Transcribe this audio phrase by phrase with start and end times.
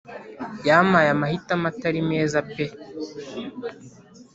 [0.67, 2.65] Yamaye amahitamo Atari meza pe